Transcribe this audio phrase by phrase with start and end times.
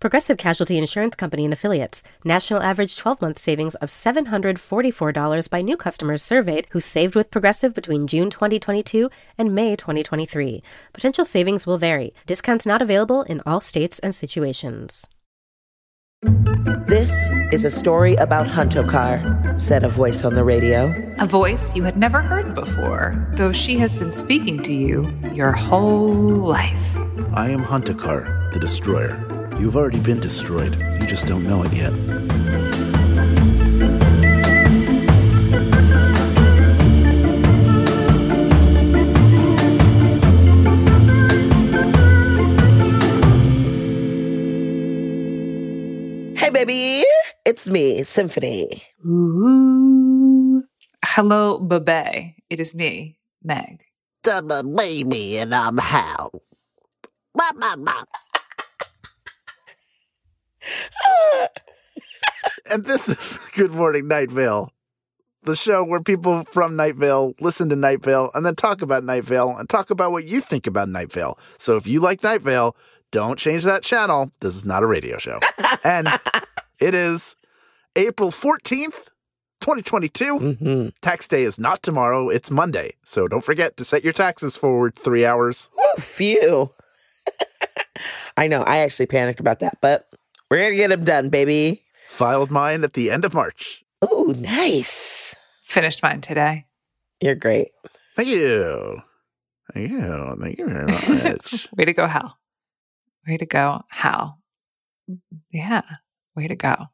[0.00, 2.04] Progressive Casualty Insurance Company and Affiliates.
[2.24, 7.74] National average 12 month savings of $744 by new customers surveyed who saved with Progressive
[7.74, 10.62] between June 2022 and May 2023.
[10.92, 12.14] Potential savings will vary.
[12.26, 15.08] Discounts not available in all states and situations.
[16.86, 20.94] This is a story about Huntokar, said a voice on the radio.
[21.18, 25.50] A voice you had never heard before, though she has been speaking to you your
[25.50, 26.96] whole life.
[27.34, 29.37] I am Huntokar, the Destroyer.
[29.56, 30.76] You've already been destroyed.
[31.00, 31.92] You just don't know it yet.
[46.38, 47.04] Hey, baby,
[47.44, 48.82] it's me, Symphony.
[49.06, 50.62] Ooh.
[51.04, 52.34] Hello, Babe.
[52.50, 53.84] It is me, Meg.
[54.26, 56.30] I'm a baby and I'm Hal.
[57.34, 58.04] Bah, bah, bah.
[62.70, 64.70] And this is Good Morning Night Vale,
[65.42, 69.04] the show where people from Night Vale listen to Night Vale and then talk about
[69.04, 71.38] Night Vale and talk about what you think about Night Vale.
[71.56, 72.76] So if you like Night Vale,
[73.10, 74.30] don't change that channel.
[74.40, 75.38] This is not a radio show.
[75.84, 76.08] and
[76.78, 77.36] it is
[77.96, 79.08] April 14th,
[79.60, 80.38] 2022.
[80.38, 80.92] Mhm.
[81.00, 82.92] Tax day is not tomorrow, it's Monday.
[83.04, 85.68] So don't forget to set your taxes forward three hours.
[85.76, 86.70] Woo, phew.
[88.36, 90.06] I know, I actually panicked about that, but
[90.50, 91.84] we're going to get them done, baby.
[92.08, 93.84] Filed mine at the end of March.
[94.02, 95.34] Oh, nice.
[95.62, 96.66] Finished mine today.
[97.20, 97.68] You're great.
[98.16, 99.02] Thank you.
[99.74, 100.36] Thank you.
[100.40, 101.68] Thank you very much.
[101.76, 102.38] Way to go, Hal.
[103.26, 104.38] Way to go, Hal.
[105.50, 105.82] Yeah,
[106.36, 106.86] way to go.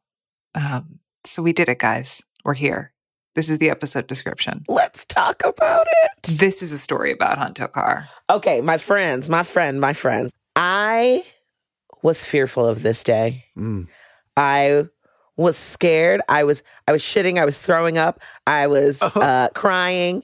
[0.53, 2.21] Um, so we did it, guys.
[2.43, 2.93] We're here.
[3.35, 4.63] This is the episode description.
[4.69, 6.37] Let's talk about it.
[6.37, 8.07] This is a story about Huntokar.
[8.29, 10.31] Okay, my friends, my friend, my friends.
[10.55, 11.25] I
[12.05, 13.45] was fearful of this day.
[13.57, 13.87] Mm.
[14.37, 14.85] I
[15.37, 16.21] was scared.
[16.29, 17.39] I was I was shitting.
[17.39, 18.19] I was throwing up.
[18.47, 19.11] I was Oh.
[19.19, 20.23] uh, crying.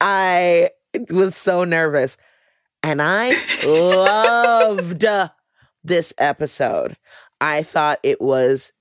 [0.00, 0.70] I
[1.10, 2.16] was so nervous,
[2.82, 3.30] and I
[3.66, 5.04] loved
[5.82, 6.96] this episode.
[7.40, 8.72] I thought it was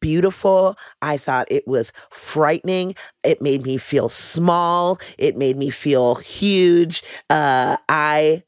[0.00, 0.76] beautiful.
[1.00, 2.94] I thought it was frightening.
[3.22, 4.98] It made me feel small.
[5.18, 7.02] It made me feel huge.
[7.30, 8.42] Uh, I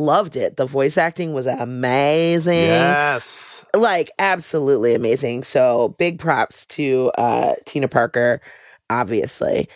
[0.00, 0.56] loved it.
[0.56, 3.64] The voice acting was amazing Yes.
[3.76, 5.44] like absolutely amazing.
[5.44, 8.40] So big props to uh Tina Parker,
[8.88, 9.68] obviously.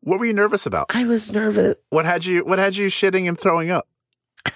[0.00, 0.86] What were you nervous about?
[0.94, 1.76] I was nervous.
[1.90, 3.86] What had you what had you shitting and throwing up?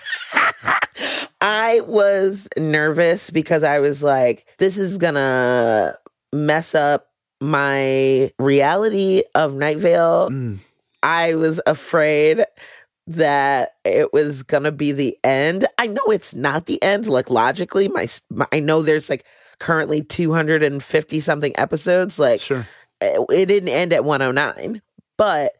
[1.40, 5.96] I was nervous because I was like, this is gonna
[6.32, 7.06] mess up
[7.40, 10.30] my reality of Night Vale.
[10.30, 10.58] Mm.
[11.02, 12.44] I was afraid
[13.08, 15.66] that it was gonna be the end.
[15.78, 17.06] I know it's not the end.
[17.06, 19.24] Like logically, my, my I know there's like
[19.58, 22.18] currently 250 something episodes.
[22.18, 22.66] Like Sure.
[23.00, 24.82] it it didn't end at 109
[25.16, 25.52] but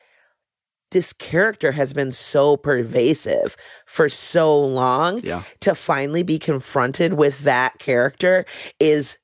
[0.90, 5.42] this character has been so pervasive for so long Yeah.
[5.60, 8.44] to finally be confronted with that character
[8.80, 9.18] is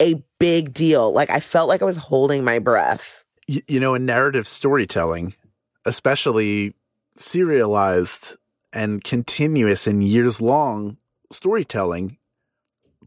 [0.00, 3.94] a big deal like i felt like i was holding my breath You, you know,
[3.94, 5.34] in narrative storytelling,
[5.86, 6.74] especially
[7.18, 8.36] serialized
[8.72, 10.96] and continuous and years long
[11.32, 12.18] storytelling,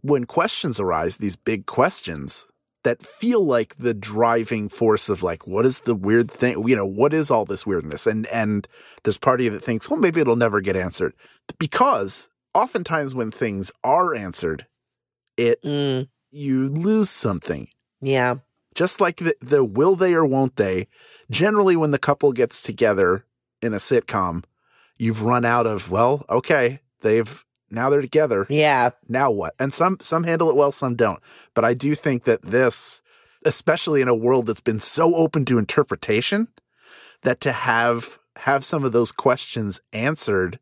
[0.01, 2.47] when questions arise, these big questions
[2.83, 6.67] that feel like the driving force of like, what is the weird thing?
[6.67, 8.07] You know, what is all this weirdness?
[8.07, 8.67] And and
[9.03, 11.13] there's part of you that thinks, well, maybe it'll never get answered.
[11.59, 14.65] Because oftentimes when things are answered,
[15.37, 17.67] it Mm, you lose something
[18.01, 18.35] yeah
[18.73, 20.87] just like the, the will they or won't they
[21.29, 23.25] generally when the couple gets together
[23.61, 24.43] in a sitcom
[24.97, 28.45] you've run out of well okay they've now they're together.
[28.49, 28.91] Yeah.
[29.07, 29.55] Now what?
[29.57, 31.19] And some some handle it well some don't.
[31.53, 33.01] But i do think that this
[33.45, 36.47] especially in a world that's been so open to interpretation
[37.23, 40.59] that to have have some of those questions answered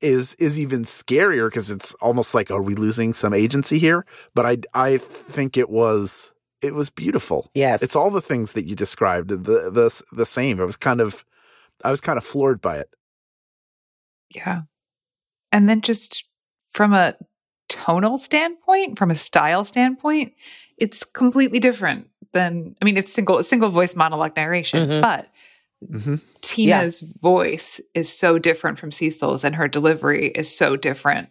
[0.00, 4.06] is is even scarier because it's almost like are we losing some agency here?
[4.34, 7.50] But i i think it was it was beautiful.
[7.54, 7.82] Yes.
[7.82, 10.58] It's all the things that you described the the the same.
[10.60, 11.24] It was kind of
[11.84, 12.88] i was kind of floored by it
[14.34, 14.62] Yeah.
[15.52, 16.24] And then just
[16.70, 17.16] from a
[17.68, 20.32] tonal standpoint, from a style standpoint,
[20.78, 25.00] it's completely different than I mean, it's single single voice monologue narration, Mhm.
[25.00, 25.28] but
[25.90, 31.28] hmm Tina's voice is so different from Cecil's, and her delivery is so different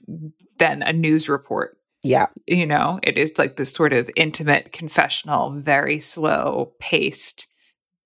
[0.57, 1.77] than a news report.
[2.03, 2.27] Yeah.
[2.47, 7.47] You know, it is like this sort of intimate, confessional, very slow paced,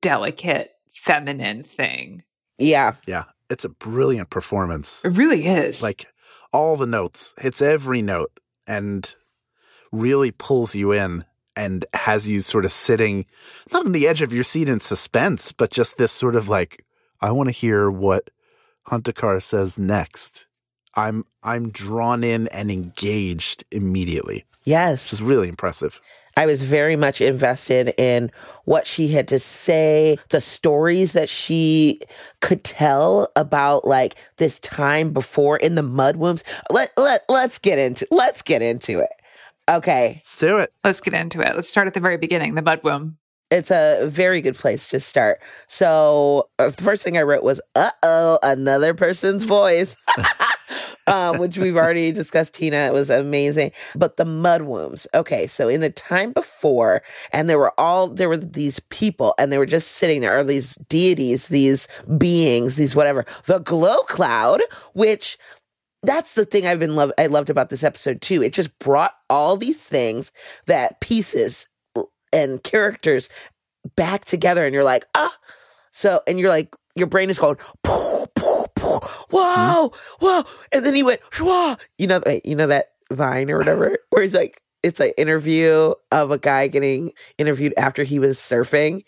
[0.01, 2.24] delicate, feminine thing.
[2.58, 2.96] Yeah.
[3.08, 5.04] Yeah, it's a brilliant performance.
[5.04, 5.82] It really is.
[5.82, 6.06] Like
[6.52, 8.32] all the notes, hits every note,
[8.68, 9.14] and
[9.92, 13.26] really pulls you in and has you sort of sitting
[13.72, 16.84] not on the edge of your seat in suspense, but just this sort of like,
[17.22, 18.30] I want to hear what
[18.88, 20.48] Huntokar says next.
[20.96, 24.46] I'm I'm drawn in and engaged immediately.
[24.64, 25.12] Yes.
[25.12, 26.00] Which is really impressive.
[26.36, 28.32] I was very much invested in
[28.66, 32.02] what she had to say, the stories that she
[32.42, 36.44] could tell about like this time before in the mudwombs.
[36.70, 39.10] Let let let's get into let's get into it.
[39.70, 40.16] Okay.
[40.16, 40.74] Let's do it.
[40.84, 41.56] Let's get into it.
[41.56, 43.16] Let's start at the very beginning, the mudwomb.
[43.50, 45.40] It's a very good place to start.
[45.68, 49.96] So, uh, the first thing I wrote was, uh oh, another person's voice,
[51.08, 52.54] um, which we've already discussed.
[52.54, 53.72] Tina, it was amazing.
[53.96, 55.08] But the mudwombs.
[55.14, 55.48] Okay.
[55.48, 57.02] So, in the time before,
[57.32, 60.44] and there were all, there were these people, and they were just sitting there, or
[60.44, 63.26] these deities, these beings, these whatever.
[63.46, 64.62] The glow cloud,
[64.94, 65.38] which
[66.04, 68.44] that's the thing I've been love I loved about this episode too.
[68.44, 70.32] It just brought all these things
[70.68, 71.68] that pieces
[72.32, 73.30] and characters
[73.96, 75.36] back together and you're like, ah.
[75.92, 78.43] So and you're like your brain is going pooh, pooh,
[79.34, 80.44] pooh, whoa, whoa.
[80.72, 81.80] And then he went, Shwa.
[81.98, 86.32] you know, you know that vine or whatever, where he's like, it's an interview of
[86.32, 89.04] a guy getting interviewed after he was surfing.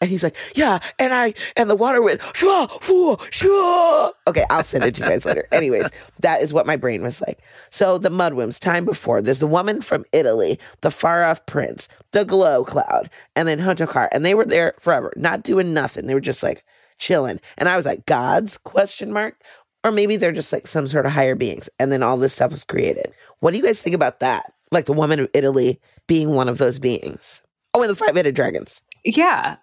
[0.00, 4.12] And he's like, yeah, and I and the water went shua, shua, shua.
[4.28, 5.48] Okay, I'll send it to you guys later.
[5.50, 5.90] Anyways,
[6.20, 7.40] that is what my brain was like.
[7.70, 12.24] So the Mudwombs, time before, there's the woman from Italy, the far off prince, the
[12.24, 14.08] glow cloud, and then Huntokar.
[14.12, 16.06] And they were there forever, not doing nothing.
[16.06, 16.64] They were just like
[16.98, 17.40] chilling.
[17.56, 19.40] And I was like, Gods question mark?
[19.84, 21.68] Or maybe they're just like some sort of higher beings.
[21.78, 23.12] And then all this stuff was created.
[23.40, 24.52] What do you guys think about that?
[24.72, 27.42] Like the woman of Italy being one of those beings.
[27.74, 28.82] Oh, and the five headed dragons.
[29.04, 29.56] Yeah.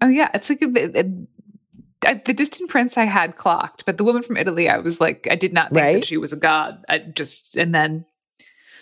[0.00, 0.30] Oh, yeah.
[0.34, 5.00] It's like the distant prince I had clocked, but the woman from Italy, I was
[5.00, 5.94] like, I did not think Right?
[5.94, 6.84] that she was a god.
[6.88, 8.04] I just, and then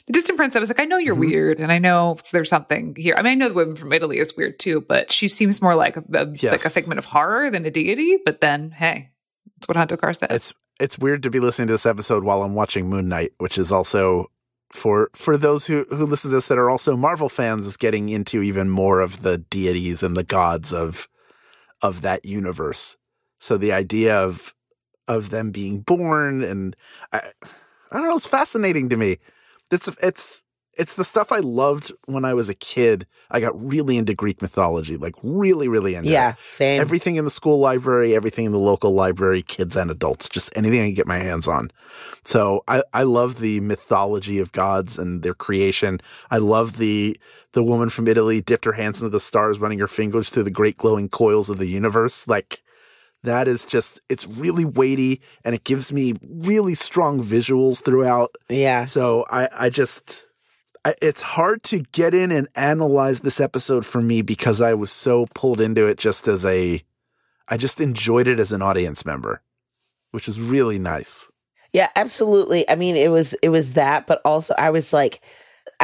[0.06, 1.21] the distant prince, I was like, I know you're Mhm.
[1.31, 3.15] weird, and I know there's something here.
[3.17, 5.75] I mean, I know the woman from Italy is weird too, but she seems more
[5.75, 8.19] like a, a like a figment of horror than a deity.
[8.25, 9.11] But then, hey,
[9.56, 10.31] that's what Hunter said.
[10.33, 13.56] It's it's weird to be listening to this episode while I'm watching Moon Knight, which
[13.59, 14.31] is also
[14.73, 18.09] for for those who who listen to this that are also Marvel fans, is getting
[18.09, 21.09] into even more of the deities and the gods of
[21.83, 22.97] of that universe.
[23.39, 24.53] So the idea of
[25.09, 26.75] of them being born and
[27.12, 27.19] I
[27.93, 29.19] I don't know, it's fascinating to me.
[29.70, 30.43] It's it's
[30.76, 33.06] it's the stuff I loved when I was a kid.
[33.31, 36.12] I got really into Greek mythology, like really, really into it.
[36.12, 36.81] Yeah, same.
[36.81, 40.81] Everything in the school library, everything in the local library, kids and adults, just anything
[40.81, 41.70] I can get my hands on.
[42.25, 46.00] So I, I love the mythology of gods and their creation.
[46.31, 47.17] I love the
[47.52, 50.50] the woman from Italy dipped her hands into the stars, running her fingers through the
[50.50, 52.26] great glowing coils of the universe.
[52.26, 52.62] Like
[53.25, 58.35] that is just it's really weighty and it gives me really strong visuals throughout.
[58.49, 58.85] yeah.
[58.85, 60.26] So I, I just,
[60.85, 64.93] I, it's hard to get in and analyze this episode for me because I was
[64.93, 66.82] so pulled into it just as a,
[67.49, 69.43] I just enjoyed it as an audience member,
[70.13, 71.29] which is really nice.
[71.72, 72.69] Yeah, absolutely.
[72.70, 75.20] I mean, it was it was that, but also I was like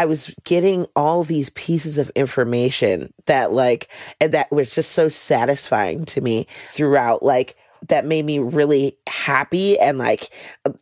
[0.01, 3.89] I was getting all these pieces of information that like
[4.19, 7.55] and that was just so satisfying to me throughout like
[7.89, 10.31] that made me really happy and like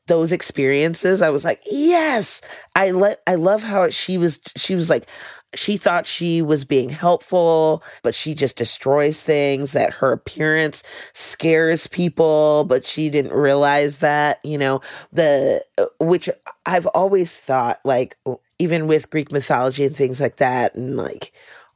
[0.07, 2.43] those experiences I was like, "Yes,
[2.77, 5.09] I let I love how she was she was like
[5.53, 11.89] she thought she was being helpful, but she just destroys things, that her appearance scares
[11.89, 16.29] people, but she didn't realize that, you know, the uh, which
[16.67, 18.17] I've always thought like
[18.59, 21.33] even with Greek mythology and things like that and like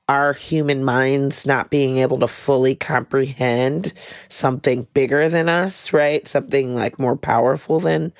[0.08, 3.92] our human minds not being able to fully comprehend
[4.28, 6.26] something bigger than us, right?
[6.26, 8.12] Something like more powerful than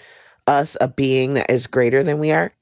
[0.46, 2.52] us, a being that is greater than we are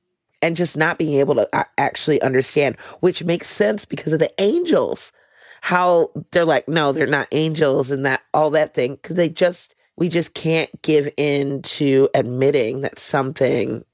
[0.43, 4.33] and just not being able to uh, actually understand, which makes sense because of the
[4.41, 5.13] angels.
[5.61, 8.99] How they're like, no, they're not angels and that all that thing.
[9.03, 13.85] Cause they just, we just can't give in to admitting that something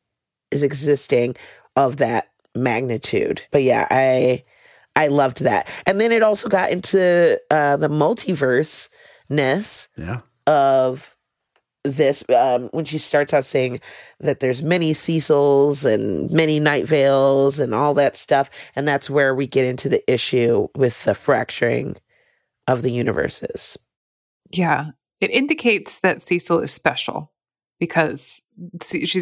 [0.52, 1.34] is existing
[1.76, 3.42] of that magnitude.
[3.50, 4.44] But yeah, I,
[4.96, 5.68] I loved that.
[5.86, 8.88] And then it also got into uh, the multiverse
[9.28, 10.20] ness Yeah.
[10.46, 11.14] of
[11.84, 13.80] this um, when she starts out saying
[14.18, 19.34] that there's many Cecils and many Night Vales and all that stuff, and that's where
[19.34, 21.96] we get into the issue with the fracturing
[22.66, 23.78] of the universes.
[24.50, 24.90] Yeah.
[25.20, 27.32] It indicates that Cecil is special
[27.78, 28.42] because
[28.82, 29.20] she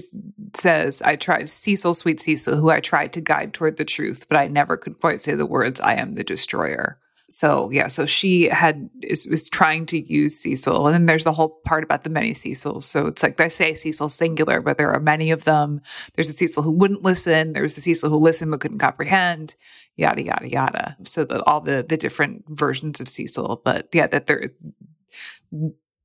[0.54, 4.38] says, I tried Cecil, sweet Cecil, who I tried to guide toward the truth, but
[4.38, 6.98] I never could quite say the words, I am the destroyer.
[7.28, 11.32] So yeah, so she had is, was trying to use Cecil, and then there's the
[11.32, 12.86] whole part about the many Cecils.
[12.86, 15.80] So it's like they say Cecil singular, but there are many of them.
[16.14, 17.54] There's a Cecil who wouldn't listen.
[17.54, 19.56] There's the Cecil who listened but couldn't comprehend.
[19.96, 20.96] Yada yada yada.
[21.04, 24.50] So the, all the the different versions of Cecil, but yeah, that there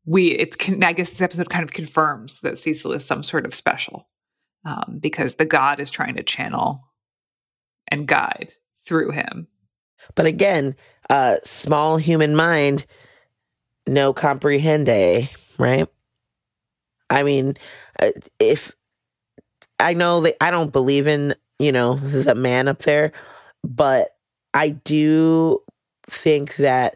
[0.10, 3.54] we it's I guess this episode kind of confirms that Cecil is some sort of
[3.54, 4.10] special
[4.66, 6.84] um, because the God is trying to channel
[7.88, 9.48] and guide through him.
[10.16, 10.76] But again,
[11.12, 12.88] uh, small human mind,
[13.86, 15.88] no comprehende, right?
[17.12, 17.56] I mean,
[18.02, 18.76] uh, if
[19.80, 23.12] I know that I don't believe in, you know, the man up there,
[23.64, 24.16] but
[24.56, 25.62] I do
[26.08, 26.96] think that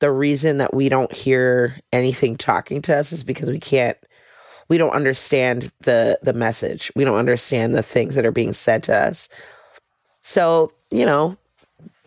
[0.00, 3.96] the reason that we don't hear anything talking to us is because we can't
[4.68, 6.90] we don't understand the the message.
[6.94, 9.28] We don't understand the things that are being said to us.
[10.22, 11.36] So, you know,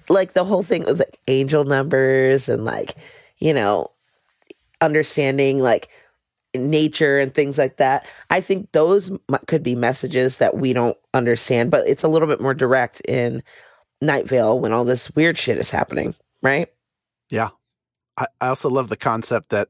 [0.09, 2.95] like the whole thing with angel numbers and like,
[3.39, 3.91] you know,
[4.81, 5.89] understanding like
[6.55, 8.05] nature and things like that.
[8.29, 9.11] I think those
[9.47, 13.43] could be messages that we don't understand, but it's a little bit more direct in
[14.01, 16.69] Night Vale when all this weird shit is happening, right?
[17.29, 17.49] Yeah.
[18.17, 19.69] I, I also love the concept that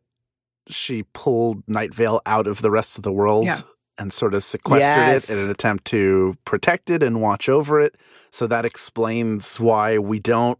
[0.67, 3.59] she pulled Night Vale out of the rest of the world yeah.
[3.97, 5.29] and sort of sequestered yes.
[5.29, 7.95] it in an attempt to protect it and watch over it.
[8.31, 10.57] So that explains why we don't,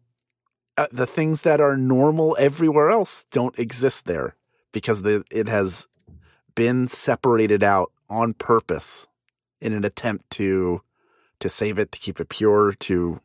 [0.78, 4.36] uh, the things that are normal everywhere else don't exist there
[4.72, 5.88] because the, it has
[6.56, 9.08] been separated out on purpose
[9.62, 10.82] in an attempt to
[11.40, 13.20] to save it, to keep it pure, to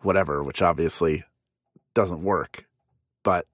[0.00, 1.24] whatever, which obviously
[1.92, 2.66] doesn't work.
[3.22, 3.46] But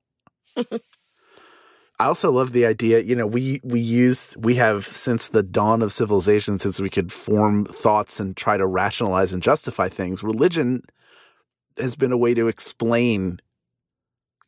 [0.57, 5.83] I also love the idea, you know, we we used we have since the dawn
[5.83, 10.23] of civilization since we could form thoughts and try to rationalize and justify things.
[10.23, 10.83] Religion
[11.76, 13.40] has been a way to explain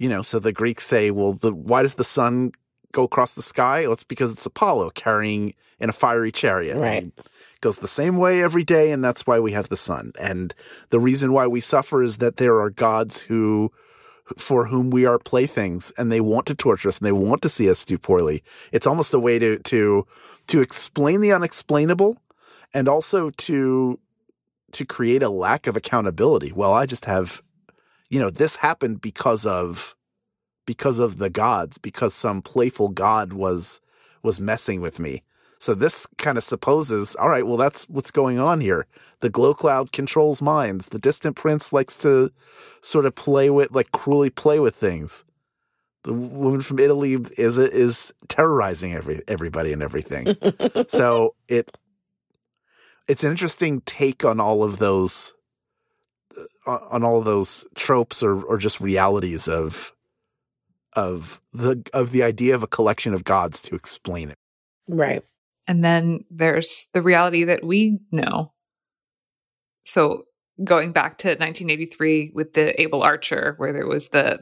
[0.03, 2.51] you know, so the Greeks say, well, the why does the sun
[2.91, 3.83] go across the sky?
[3.83, 6.77] Well, it's because it's Apollo carrying in a fiery chariot.
[6.77, 7.05] Right.
[7.05, 7.15] It
[7.61, 10.13] goes the same way every day, and that's why we have the sun.
[10.19, 10.55] And
[10.91, 13.71] the reason why we suffer is that there are gods who
[14.39, 17.49] for whom we are playthings and they want to torture us and they want to
[17.49, 18.43] see us do poorly.
[18.73, 20.07] It's almost a way to to
[20.49, 22.17] to explain the unexplainable
[22.75, 23.99] and also to
[24.73, 26.53] to create a lack of accountability.
[26.53, 27.43] Well, I just have
[28.13, 29.97] you know, this happened because of
[30.67, 33.81] because of the gods, because some playful god was
[34.23, 35.23] was messing with me.
[35.63, 38.85] So this kind of supposes, all right, well, that's what's going on here.
[39.21, 40.89] The glow cloud controls minds.
[40.89, 42.33] The distant prince likes to
[42.81, 45.25] sort of play with, like, cruelly play with things.
[46.03, 50.37] The woman from Italy is is terrorizing every everybody and everything.
[50.89, 51.71] so it
[53.07, 55.33] it's an interesting take on all of those
[56.67, 59.95] uh, on all of those tropes or or just realities of
[60.97, 64.39] of the of the idea of a collection of gods to explain it.
[64.89, 65.23] Right.
[65.67, 68.53] And then there's the reality that we know.
[69.85, 70.25] So
[70.63, 74.39] going back to 1983 with the Able Archer, where there was the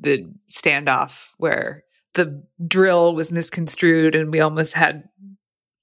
[0.00, 1.84] the standoff where
[2.14, 5.08] the drill was misconstrued and we almost had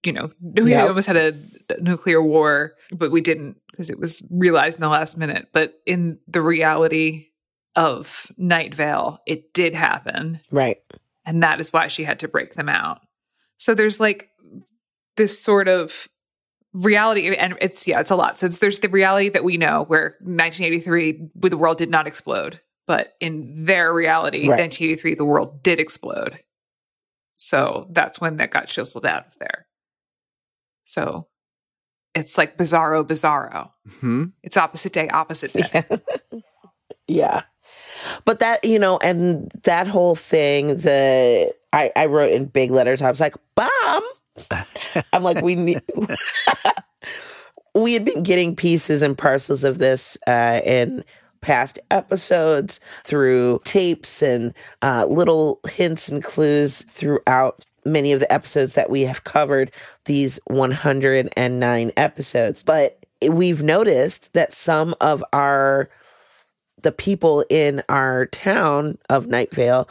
[0.03, 0.87] you know we yep.
[0.87, 5.17] almost had a nuclear war but we didn't because it was realized in the last
[5.17, 7.27] minute but in the reality
[7.75, 10.77] of night vale it did happen right
[11.25, 13.01] and that is why she had to break them out
[13.57, 14.29] so there's like
[15.17, 16.07] this sort of
[16.75, 20.15] reality and it's yeah it's a lot so there's the reality that we know where
[20.19, 24.59] 1983 the world did not explode but in their reality right.
[24.59, 26.37] 1983 the world did explode
[27.31, 29.67] so that's when that got chiseled out of there
[30.83, 31.27] so
[32.13, 34.25] it's like bizarro bizarro mm-hmm.
[34.43, 36.39] it's opposite day opposite day yeah.
[37.07, 37.41] yeah
[38.25, 43.01] but that you know and that whole thing the i i wrote in big letters
[43.01, 44.03] i was like bomb
[45.13, 45.81] I'm like, we need.
[47.75, 51.03] we had been getting pieces and parcels of this uh, in
[51.41, 58.73] past episodes through tapes and uh, little hints and clues throughout many of the episodes
[58.73, 59.71] that we have covered
[60.05, 62.97] these 109 episodes but
[63.29, 65.87] we've noticed that some of our
[66.81, 69.87] the people in our town of Night Vale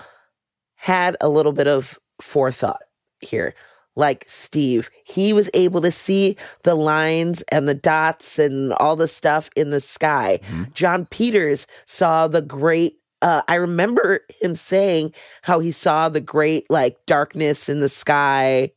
[0.74, 2.82] had a little bit of forethought
[3.20, 3.54] here
[3.96, 4.90] like Steve.
[5.04, 9.70] He was able to see the lines and the dots and all the stuff in
[9.70, 10.40] the sky.
[10.42, 10.64] Mm-hmm.
[10.74, 16.70] John Peters saw the great uh, I remember him saying how he saw the great
[16.70, 18.70] like darkness in the sky,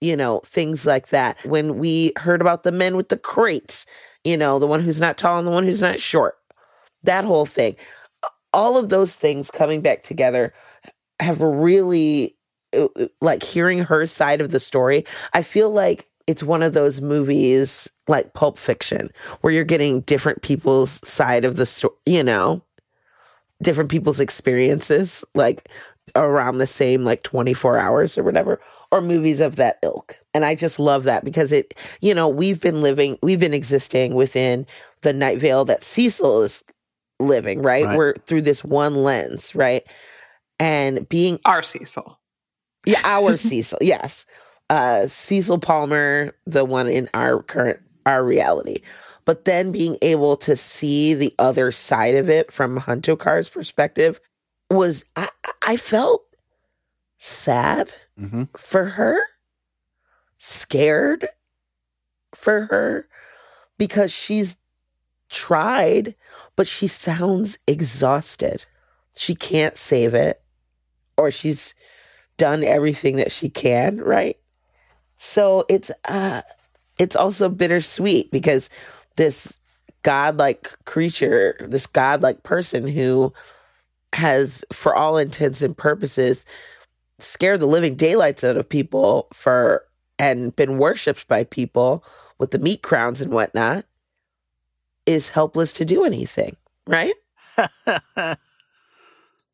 [0.00, 1.38] you know, things like that.
[1.44, 3.86] When we heard about the men with the crates,
[4.24, 6.34] you know, the one who's not tall and the one who's not short,
[7.04, 7.76] that whole thing.
[8.52, 10.52] All of those things coming back together
[11.20, 12.36] have really
[13.20, 15.04] like hearing her side of the story.
[15.32, 19.10] I feel like it's one of those movies like Pulp Fiction
[19.40, 22.62] where you're getting different people's side of the story, you know,
[23.62, 25.68] different people's experiences like
[26.14, 28.60] around the same like 24 hours or whatever
[28.90, 30.18] or movies of that ilk.
[30.34, 34.14] And I just love that because it, you know, we've been living, we've been existing
[34.14, 34.66] within
[35.02, 36.64] the Night Vale that Cecil is
[37.20, 37.84] living, right?
[37.84, 37.96] Right.
[37.96, 39.84] We're through this one lens, right?
[40.58, 42.18] And being Our Cecil.
[42.86, 44.26] Yeah, our Cecil, yes.
[44.70, 48.82] Uh Cecil Palmer, the one in our current our reality.
[49.24, 54.20] But then being able to see the other side of it from Huntokar's perspective
[54.70, 55.28] was I,
[55.66, 56.24] I felt
[57.18, 59.18] sad hmm for her,
[60.36, 61.28] scared
[62.34, 63.08] for her
[63.76, 64.56] because she's
[65.28, 66.14] tried,
[66.56, 68.64] but she sounds exhausted.
[69.14, 70.40] She can't save it,
[71.16, 71.74] or she's
[72.38, 74.38] done everything that she can, right?
[75.18, 76.42] So it's uh
[76.98, 78.70] it's also bittersweet because
[79.16, 79.58] this
[80.02, 83.32] godlike creature, this godlike person who
[84.14, 86.44] has, for all intents and purposes,
[87.18, 89.84] scared the living daylights out of people for
[90.18, 92.04] and been worshipped by people
[92.38, 93.84] with the meat crowns and whatnot
[95.06, 97.14] is helpless to do anything, right?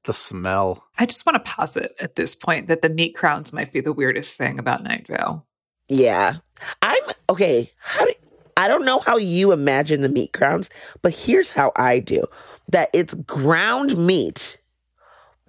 [0.04, 0.84] the smell.
[0.98, 3.92] I just want to posit at this point that the meat crowns might be the
[3.92, 5.46] weirdest thing about Night Vale.
[5.88, 6.36] Yeah.
[6.82, 7.70] I'm okay.
[7.78, 8.12] How do,
[8.56, 10.70] I don't know how you imagine the meat crowns,
[11.02, 12.24] but here's how I do
[12.68, 14.58] that it's ground meat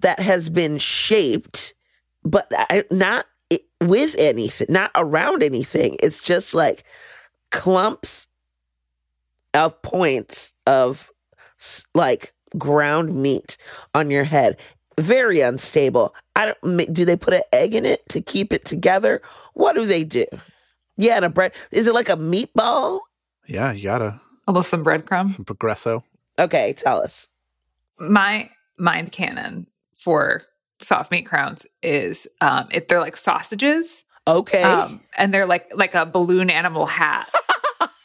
[0.00, 1.74] that has been shaped,
[2.24, 2.52] but
[2.90, 3.26] not
[3.80, 5.96] with anything, not around anything.
[6.02, 6.84] It's just like
[7.50, 8.28] clumps
[9.54, 11.10] of points of
[11.94, 13.56] like ground meat
[13.94, 14.56] on your head.
[14.98, 16.14] Very unstable.
[16.34, 16.92] I don't.
[16.94, 19.20] Do they put an egg in it to keep it together?
[19.54, 20.24] What do they do?
[20.96, 21.52] Yeah, and a bread.
[21.70, 23.00] Is it like a meatball?
[23.46, 25.34] Yeah, you gotta Almost some breadcrumb.
[25.34, 26.02] some progresso.
[26.38, 27.28] Okay, tell us.
[27.98, 30.42] My mind canon for
[30.80, 34.62] soft meat crowns is um, if they're like sausages, Okay.
[34.62, 37.28] um, and they're like like a balloon animal hat.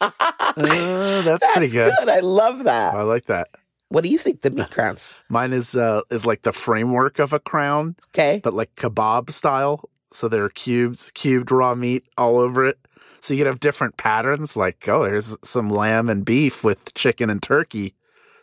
[0.02, 0.10] Uh,
[1.22, 1.94] that's, pretty good.
[2.10, 2.94] I love that.
[2.96, 3.48] I like that.
[3.92, 5.14] What do you think the meat crowns?
[5.30, 8.40] Mine is uh is like the framework of a crown, Okay.
[8.44, 9.90] but like kebab style.
[10.12, 12.78] So there are cubes, cubed raw meat all over it.
[13.20, 14.56] So you can have different patterns.
[14.56, 17.94] Like oh, there's some lamb and beef with chicken and turkey.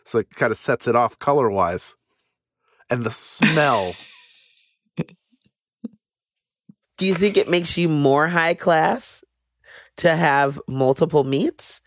[0.05, 1.95] So it kind of sets it off color wise.
[2.91, 3.95] And the smell.
[6.97, 9.23] Do you think it makes you more high class
[9.97, 11.81] to have multiple meats?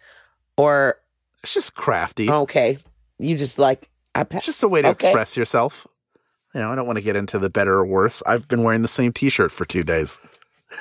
[0.57, 0.96] Or
[1.42, 2.31] it's just crafty.
[2.31, 2.79] okay,
[3.23, 5.09] you just like I pa- just a way to Okay.
[5.09, 5.87] express yourself.
[6.55, 8.23] You know, I don't want to get into the better or worse.
[8.27, 10.19] I've been wearing the same T-shirt for two days.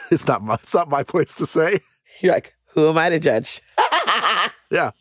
[0.10, 0.54] It's not my.
[0.56, 1.80] It's not my place to say.
[2.22, 3.62] you're like, who am I to judge?
[4.72, 4.92] Yeah,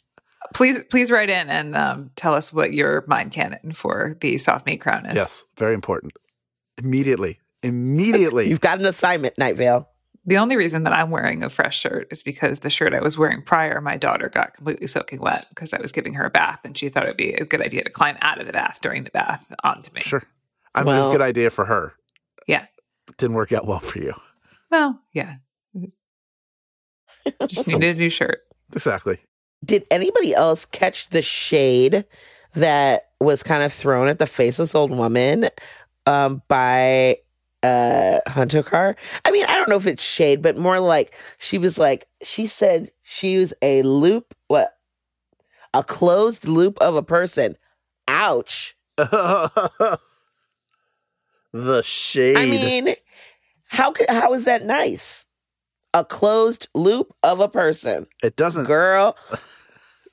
[0.52, 4.66] please, please write in and um, tell us what your mind canon for the soft
[4.66, 5.14] meat crown is.
[5.14, 6.12] yes, very important.
[6.78, 8.48] Immediately, immediately.
[8.50, 9.88] You've got an assignment, Night Vale.
[10.26, 13.16] The only reason that I'm wearing a fresh shirt is because the shirt I was
[13.16, 16.60] wearing prior, my daughter got completely soaking wet because I was giving her a bath
[16.64, 19.04] and she thought it'd be a good idea to climb out of the bath during
[19.04, 20.02] the bath onto me.
[20.02, 20.22] sure.
[20.74, 21.94] I mean, it's a good idea for her.
[22.46, 22.66] Yeah.
[23.16, 24.14] Didn't work out well for you.
[24.70, 25.36] Well, yeah.
[27.48, 28.40] Just needed a new shirt.
[28.72, 29.18] Exactly.
[29.64, 32.04] Did anybody else catch the shade
[32.54, 35.48] that was kind of thrown at the faceless old woman
[36.06, 37.18] um, by
[37.62, 38.96] uh, Huntokar?
[39.24, 42.46] I mean, I don't know if it's shade, but more like she was like, she
[42.46, 44.74] said she was a loop, what?
[45.74, 47.56] A closed loop of a person.
[48.08, 48.76] Ouch.
[48.96, 49.98] the
[51.82, 52.36] shade.
[52.36, 52.94] I mean,
[53.68, 55.26] how how is that nice?
[55.94, 58.06] A closed loop of a person.
[58.22, 58.64] it doesn't.
[58.64, 59.16] Girl,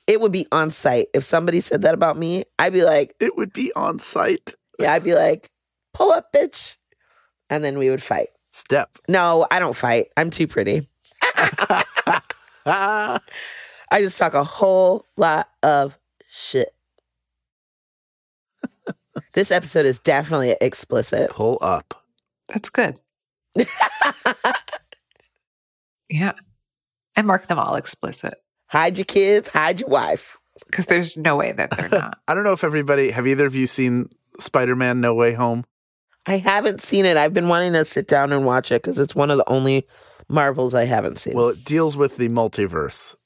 [0.06, 1.06] it would be on site.
[1.14, 4.54] If somebody said that about me, I'd be like, It would be on site.
[4.78, 5.50] yeah, I'd be like,
[5.94, 6.78] pull up, bitch.
[7.50, 8.28] And then we would fight.
[8.50, 8.98] Step.
[9.08, 10.08] No, I don't fight.
[10.16, 10.88] I'm too pretty.
[12.66, 13.20] I
[14.00, 16.74] just talk a whole lot of shit.
[19.34, 21.30] this episode is definitely explicit.
[21.30, 22.04] pull up.
[22.48, 22.98] That's good.
[26.10, 26.32] Yeah.
[27.16, 28.34] And mark them all explicit
[28.68, 30.38] hide your kids, hide your wife.
[30.66, 32.18] because there's no way that they're not.
[32.28, 35.64] I don't know if everybody have either of you seen Spider-Man: No Way Home?
[36.28, 37.16] I haven't seen it.
[37.16, 39.86] I've been wanting to sit down and watch it because it's one of the only
[40.28, 41.34] Marvels I haven't seen.
[41.34, 43.16] Well, it deals with the multiverse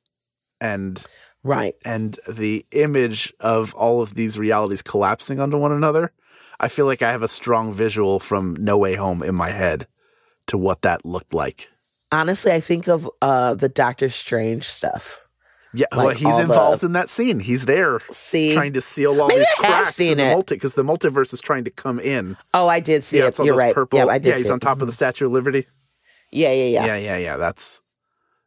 [0.61, 1.05] and
[1.43, 1.75] right.
[1.85, 6.13] and the image of all of these realities collapsing onto one another.
[6.61, 9.89] I feel like I have a strong visual from No Way Home in my head
[10.47, 11.69] to what that looked like.
[12.13, 15.22] Honestly, I think of uh, the Doctor Strange stuff.
[15.75, 17.41] Yeah, Like well, he's all the- involved in that scene.
[17.41, 18.55] He's there See?
[18.55, 20.33] trying to seal all Maybe these I cracks seen in the it.
[20.33, 22.37] multi because the multiverse is trying to come in.
[22.53, 23.29] Oh, I did see yeah, it.
[23.29, 23.75] it's all You're right.
[23.75, 23.99] purple.
[23.99, 24.53] Yeah, I did yeah, see he's it.
[24.53, 25.67] on top of the Statue of Liberty.
[26.31, 26.87] Yeah, yeah, yeah.
[26.87, 27.37] Yeah, yeah, yeah.
[27.39, 27.81] That's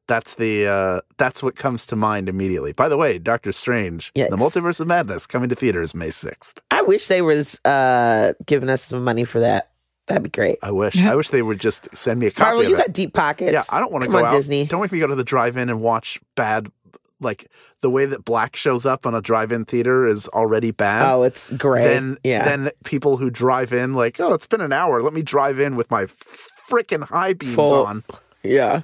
[0.08, 2.74] that's the uh that's what comes to mind immediately.
[2.74, 4.30] By the way, Doctor Strange, Yes.
[4.30, 6.60] the Multiverse of Madness, coming to theaters May sixth.
[6.70, 9.72] I wish they was uh, giving us some money for that.
[10.08, 10.60] That'd be great.
[10.62, 11.02] I wish.
[11.02, 12.78] I wish they would just send me a copy Marvel, of you it.
[12.78, 13.52] got deep pockets.
[13.54, 14.32] yeah, I don't want to go on, out.
[14.32, 14.66] Disney.
[14.68, 16.72] Don't make me go to the drive-in and watch bad.
[17.22, 17.50] Like
[17.82, 21.10] the way that Black shows up on a drive-in theater is already bad.
[21.12, 21.84] Oh, it's great.
[21.86, 22.44] then yeah.
[22.44, 25.02] then people who drive in like, oh, it's been an hour.
[25.02, 28.04] Let me drive in with my freaking high beams Full- on.
[28.44, 28.82] yeah.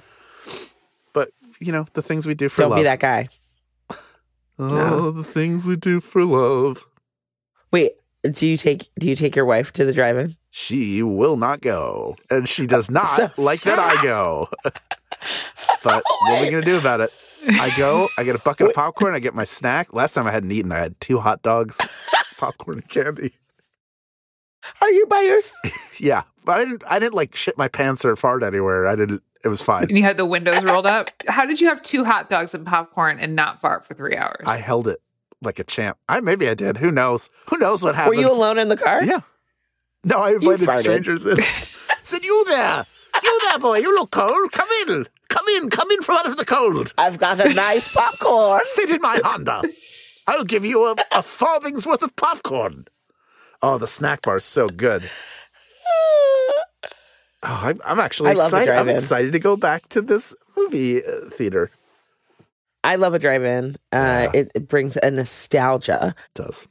[1.12, 2.78] But you know the things we do for Don't love.
[2.78, 3.28] be that guy.
[4.58, 6.86] Oh, the things we do for love.
[7.72, 7.92] Wait,
[8.30, 10.36] do you take do you take your wife to the drive-in?
[10.50, 14.48] She will not go, and she does not So- like that I go.
[15.82, 17.12] but what are we gonna do about it?
[17.48, 18.08] I go.
[18.18, 19.14] I get a bucket of popcorn.
[19.14, 19.92] I get my snack.
[19.92, 21.78] Last time I hadn't eaten, I had two hot dogs,
[22.38, 23.32] popcorn and candy.
[24.80, 25.88] Are you by yourself?
[26.00, 26.82] Yeah, but I didn't.
[26.88, 28.88] I didn't like shit my pants or fart anywhere.
[28.88, 29.22] I didn't.
[29.44, 29.84] It was fine.
[29.84, 31.10] And you had the windows rolled up.
[31.28, 34.42] How did you have two hot dogs and popcorn and not fart for three hours?
[34.46, 35.00] I held it
[35.42, 35.98] like a champ.
[36.08, 36.76] I maybe I did.
[36.78, 37.30] Who knows?
[37.50, 38.16] Who knows what happened?
[38.16, 39.04] Were you alone in the car?
[39.04, 39.20] Yeah.
[40.02, 41.38] No, I invited strangers in.
[42.02, 42.84] Said you there,
[43.22, 43.78] you there, boy.
[43.78, 44.50] You look cold.
[44.50, 46.92] Come in, come in, come in from out of the cold.
[46.98, 48.60] I've got a nice popcorn.
[48.64, 49.62] Sit in my Honda.
[50.26, 52.84] I'll give you a, a farthing's worth of popcorn.
[53.62, 55.08] Oh, the snack bar is so good.
[57.44, 58.70] Oh, I'm, I'm actually I love the excited.
[58.72, 58.96] I'm drive-in.
[58.96, 61.70] excited to go back to this movie uh, theater.
[62.84, 63.76] I love a drive-in.
[63.92, 64.30] Uh, Yeah.
[64.34, 66.14] it, it brings a nostalgia.
[66.16, 66.68] It does.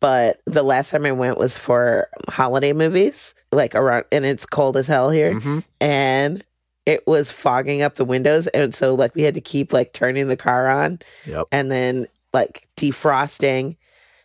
[0.00, 4.76] But the last time I went was for holiday movies, like around, and it's cold
[4.76, 5.64] as hell here, Mhm.
[5.80, 6.42] and
[6.88, 10.26] it was fogging up the windows, and so like we had to keep like turning
[10.28, 11.46] the car on Yep.
[11.52, 13.76] and then like defrosting,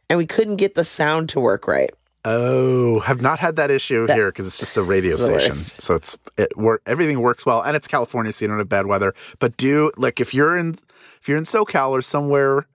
[0.10, 1.92] and we couldn't get the sound to work right.
[2.26, 5.82] Oh, have not had that issue That- here because it's just a radio station, worst.
[5.82, 8.86] so it's it work everything works well, and it's California, so you don't have bad
[8.86, 9.14] weather.
[9.40, 10.76] But do like if you're in
[11.22, 12.66] if you're in SoCal or somewhere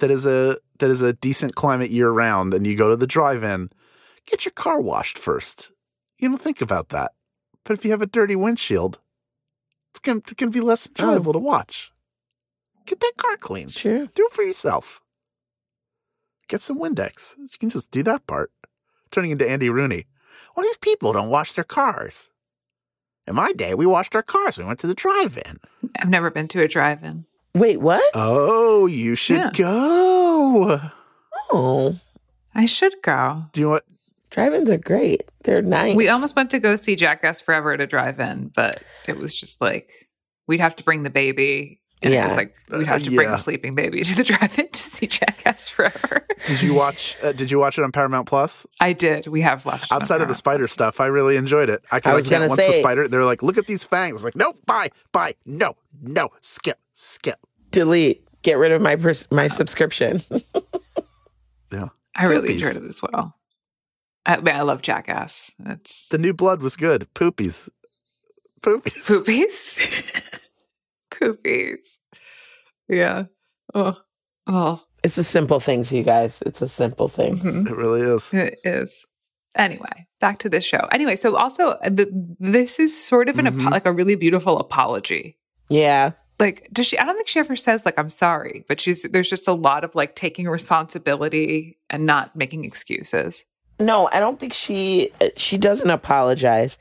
[0.00, 3.06] that is a that is a decent climate year round, and you go to the
[3.06, 3.70] drive-in,
[4.26, 5.70] get your car washed first.
[6.18, 7.12] You don't think about that,
[7.64, 8.98] but if you have a dirty windshield,
[10.06, 10.90] it's gonna, be less oh.
[10.90, 11.92] enjoyable to watch.
[12.86, 13.72] Get that car cleaned.
[13.72, 14.06] Sure.
[14.06, 15.00] Do it for yourself.
[16.48, 17.34] Get some Windex.
[17.36, 18.50] You can just do that part.
[19.10, 20.06] Turning into Andy Rooney.
[20.56, 22.30] Well, these people don't wash their cars.
[23.26, 24.56] In my day, we washed our cars.
[24.56, 25.58] We went to the drive-in.
[25.98, 27.26] I've never been to a drive-in.
[27.54, 28.02] Wait, what?
[28.14, 29.50] Oh, you should Yeah.
[29.52, 30.80] go.
[31.52, 32.00] Oh,
[32.54, 33.44] I should go.
[33.52, 33.84] Do you want?
[34.30, 35.22] Drive-ins are great.
[35.44, 35.96] They're nice.
[35.96, 39.60] We almost went to go see Jackass Forever at a drive-in, but it was just
[39.60, 40.08] like
[40.46, 41.80] we'd have to bring the baby.
[42.00, 42.26] And it Yeah.
[42.26, 45.06] was like we'd have to Uh, bring the sleeping baby to the drive-in to see
[45.08, 46.24] Jackass Forever.
[46.46, 47.16] Did you watch?
[47.22, 48.64] Uh, did you watch it on Paramount Plus?
[48.80, 49.26] I did.
[49.26, 50.72] We have watched it on Outside of the spider Plus.
[50.72, 51.82] stuff, I really enjoyed it.
[51.90, 53.08] I, I I was can't gonna once the say- spider.
[53.08, 54.12] They're like, look at these fangs.
[54.12, 57.38] I was like, nope, bye, bye, no, no, skip, skip.
[57.72, 58.24] delete.
[58.42, 60.22] Get rid of my pers- my subscription.
[61.72, 61.88] Yeah.
[62.16, 62.52] I really Poopies.
[62.54, 63.34] enjoyed it as well.
[64.28, 65.50] I, I mean, I love Jackass.
[65.66, 67.08] It's The new blood was good.
[67.14, 67.68] Poopies,
[68.60, 69.06] poopies.
[69.08, 70.50] poopies.
[71.12, 71.98] poopies.
[72.88, 73.24] Yeah.
[73.74, 73.98] Oh.
[74.46, 74.82] Oh.
[75.04, 76.42] It's the simple things, you guys.
[76.44, 77.36] It's a simple thing.
[77.36, 77.70] mhm.
[77.70, 78.32] It really is.
[78.32, 79.04] It is.
[79.54, 80.86] Anyway, back to this show.
[80.92, 83.70] Anyway, so also the, this is sort of an apo- Mhm.
[83.70, 85.38] like a really beautiful apology.
[85.68, 86.12] Yeah.
[86.38, 86.98] Like, does she?
[86.98, 89.82] I don't think she ever says like I'm sorry, but she's there's just a lot
[89.84, 93.44] of like taking responsibility and not making excuses.
[93.80, 96.78] No, I don't think she uh, she doesn't apologize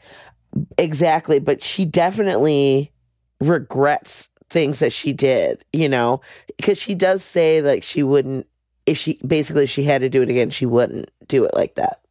[0.77, 2.91] exactly, but she definitely
[3.39, 6.21] regrets things that she did, you know,
[6.57, 8.47] because she does say like she wouldn't
[8.85, 11.75] if she basically if she had to do it again, she wouldn't do it like
[11.75, 12.01] that.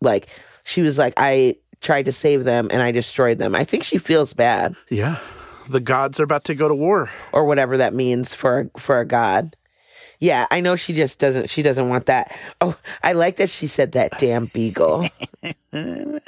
[0.00, 0.28] Like
[0.64, 3.54] she was like I tried to save them and I destroyed them.
[3.54, 5.18] I think she feels bad Yeah.
[5.68, 7.10] The gods are about to go to war.
[7.32, 9.56] or whatever that means for for a god.
[10.20, 12.36] Yeah, I know she just doesn't she doesn't want that.
[12.60, 15.08] Oh, I like that she said that damn beagle.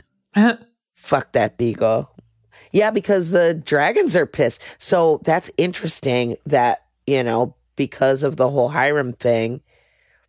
[0.93, 2.11] Fuck that beagle.
[2.73, 4.63] Yeah, because the dragons are pissed.
[4.79, 9.61] So that's interesting that, you know, because of the whole Hiram thing,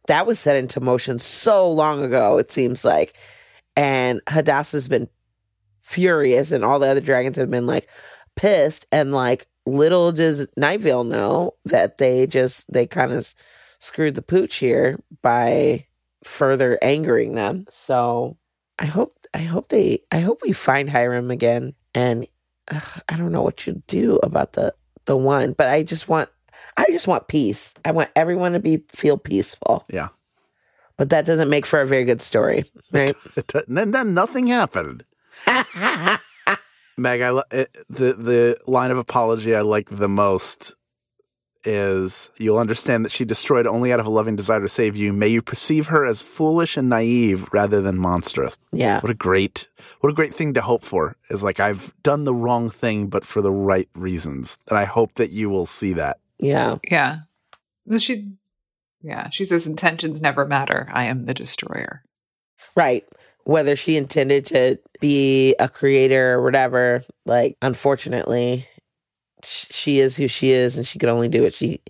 [0.08, 3.14] that was set into motion so long ago, it seems like.
[3.76, 5.08] And Hadassah's been
[5.80, 7.88] furious, and all the other dragons have been like
[8.36, 8.88] pissed.
[8.92, 13.34] And like, little does Night Vale know that they just, they kind of
[13.80, 15.86] screwed the pooch here by
[16.24, 17.66] further angering them.
[17.70, 18.38] So
[18.80, 21.74] I hope, I hope they, I hope we find Hiram again.
[21.94, 22.28] And
[22.70, 24.74] ugh, I don't know what you do about the,
[25.06, 26.30] the one, but I just want,
[26.78, 27.74] I just want peace.
[27.86, 29.86] I want everyone to be feel peaceful.
[29.90, 30.10] Yeah.
[30.98, 33.16] But that doesn't make for a very good story, right?
[33.36, 35.04] and then, then nothing happened.
[37.02, 40.74] Meg, I it, the the line of apology I like the most
[41.64, 45.14] is you'll understand that she destroyed only out of a loving desire to save you.
[45.14, 48.58] May you perceive her as foolish and naive rather than monstrous.
[48.72, 49.00] yeah.
[49.00, 49.68] What a great
[50.00, 51.16] what a great thing to hope for.
[51.30, 54.58] Is like I've done the wrong thing but for the right reasons.
[54.70, 56.18] And I hope that you will see that.
[56.40, 56.78] Yeah.
[56.90, 57.20] Yeah.
[57.86, 58.32] Well, She,
[59.02, 60.90] yeah, she says intentions never matter.
[60.92, 62.04] I am the destroyer.
[62.76, 63.06] Right.
[63.44, 68.68] Whether she intended to be a creator or whatever, like, unfortunately,
[69.44, 71.82] she is who she is and she could only do what she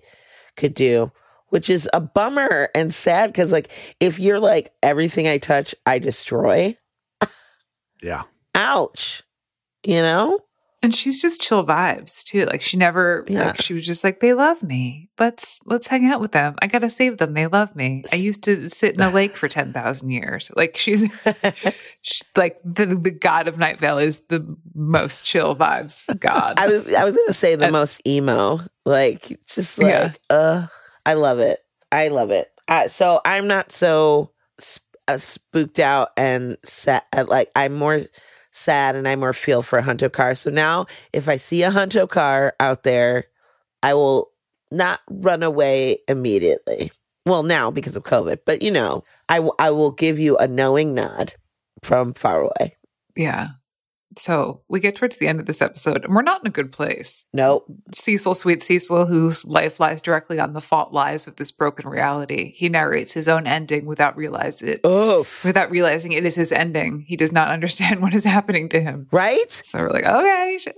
[0.56, 1.12] could do,
[1.48, 5.98] which is a bummer and sad because, like, if you're like, everything I touch, I
[5.98, 6.76] destroy,
[8.02, 8.22] Yeah.
[8.54, 9.22] ouch,
[9.84, 10.38] you know?
[10.82, 12.44] And she's just chill vibes too.
[12.46, 13.46] Like she never, Yeah.
[13.46, 15.10] like she was just like, they love me.
[15.18, 16.56] Let's let's hang out with them.
[16.60, 17.34] I gotta save them.
[17.34, 18.02] They love me.
[18.12, 20.50] I used to sit in a lake for ten thousand years.
[20.56, 21.02] Like she's,
[22.02, 26.58] she, like the the god of Night Vale is the most chill vibes god.
[26.58, 30.12] I was I was gonna say the And- most emo, like just like Yeah.
[30.30, 30.66] uh,
[31.06, 31.60] I love it.
[31.92, 32.50] I love it.
[32.68, 37.02] Uh, so I'm not so sp- uh, spooked out and sad.
[37.28, 38.00] Like I'm more
[38.52, 40.36] sad and I more feel for a Huntokar.
[40.36, 43.24] So now if I see a Huntokar out there,
[43.82, 44.30] I will
[44.70, 46.92] not run away immediately.
[47.26, 50.46] Well, now because of COVID, but you know, I w- I will give you a
[50.48, 51.34] knowing nod
[51.82, 52.76] from far away.
[53.16, 53.48] yeah.
[54.16, 56.72] So we get towards the end of this episode, and we're not in a good
[56.72, 57.26] place.
[57.32, 57.66] Nope.
[57.94, 62.52] Cecil, sweet Cecil, whose life lies directly on the fault lies of this broken reality,
[62.54, 64.84] he narrates his own ending without realize it.
[64.86, 65.44] Oof.
[65.44, 69.08] Without realizing it is his ending, he does not understand what is happening to him.
[69.12, 69.50] Right?
[69.52, 70.76] So we're like, okay, shit.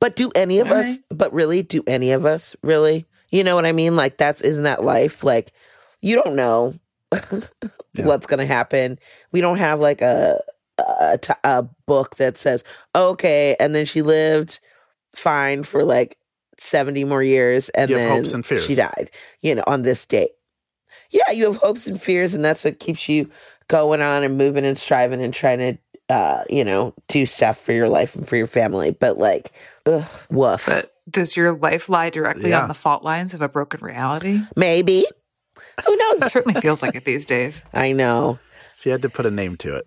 [0.00, 0.98] But do any of All us, right.
[1.10, 3.06] but really, do any of us really?
[3.30, 3.96] You know what I mean?
[3.96, 5.24] Like, that's, isn't that life?
[5.24, 5.52] Like,
[6.00, 6.74] you don't know
[7.94, 8.04] Yeah.
[8.04, 8.98] what's going to happen.
[9.32, 10.40] We don't have like a,
[10.78, 14.60] a, t- a book that says, okay, and then she lived
[15.14, 16.16] fine for like
[16.58, 18.64] 70 more years and You then hopes and fears.
[18.66, 19.10] she died,
[19.40, 20.30] you know, on this date.
[21.10, 23.30] Yeah, you have hopes and fears, and that's what keeps you
[23.68, 25.78] going on and moving and striving and trying to,
[26.14, 28.90] uh, you know, do stuff for your life and for your family.
[28.90, 29.52] But like,
[29.86, 30.66] ugh, woof.
[30.66, 32.62] But does your life lie directly Yeah.
[32.62, 34.40] on the fault lines of a broken reality?
[34.56, 35.06] Maybe.
[35.86, 36.22] Who knows?
[36.22, 37.62] It certainly feels like it these days.
[37.72, 38.38] I know.
[38.78, 39.86] If you had to put a name to it.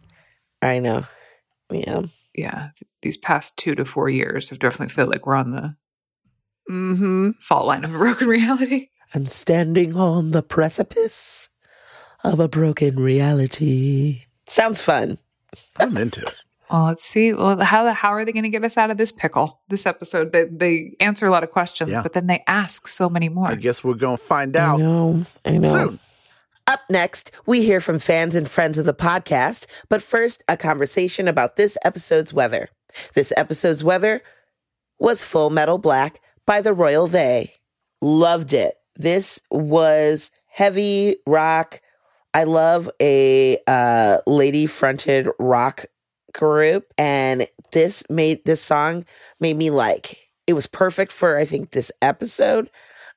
[0.61, 1.05] I know.
[1.71, 2.03] Yeah.
[2.35, 2.69] Yeah,
[3.01, 5.75] these past two to four years have definitely felt like we're on the
[6.69, 7.31] Mm-hmm.
[7.41, 8.89] fault line of a broken reality.
[9.13, 11.49] I'm standing on the precipice
[12.23, 14.21] of a broken reality.
[14.47, 15.17] Sounds fun.
[15.79, 16.35] I'm into it.
[16.71, 17.33] Well, let's see.
[17.33, 19.59] Well, how how are they going to get us out of this pickle?
[19.69, 22.03] This episode, they, they answer a lot of questions, Yeah.
[22.03, 23.47] but then they ask so many more.
[23.47, 25.25] I guess we're going to find I out know.
[25.43, 25.71] I know.
[25.71, 25.99] soon.
[26.69, 29.65] Up next, we hear from fans and friends of the podcast.
[29.89, 32.69] But first, a conversation about this episode's weather.
[33.15, 34.21] This episode's weather
[34.99, 37.55] was Full Metal Black by the Royal They.
[38.03, 38.75] Loved it.
[38.95, 41.81] This was heavy rock.
[42.35, 45.87] I love a uh, lady fronted rock
[46.35, 49.05] group, and this made this song
[49.39, 52.69] made me like it was perfect for I think this episode.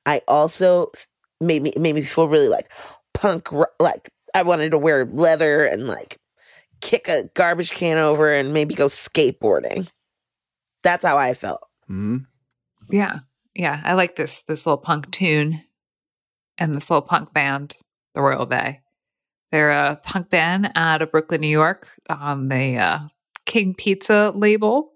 [0.07, 0.91] I also
[1.39, 2.71] made me made me feel really like
[3.13, 3.49] punk
[3.79, 6.17] like I wanted to wear leather and like
[6.81, 9.89] kick a garbage can over and maybe go skateboarding.
[10.83, 11.61] That's how I felt.
[11.87, 12.17] hmm
[12.89, 13.19] Yeah.
[13.55, 13.79] Yeah.
[13.83, 15.61] I like this this little punk tune
[16.57, 17.75] and this little punk band,
[18.13, 18.81] the Royal They.
[19.51, 22.99] They're a punk band out of Brooklyn, New York on the uh,
[23.45, 24.93] King Pizza label,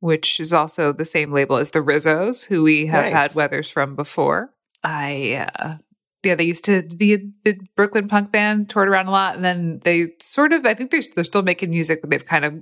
[0.00, 3.12] which is also the same label as the Rizzos, who we have Nice.
[3.12, 4.52] had weathers from before.
[4.82, 5.76] I uh
[6.22, 9.44] yeah, they used to be a big Brooklyn punk band, toured around a lot, and
[9.44, 12.54] then they sort of I think they're they're still making music, but they've kind of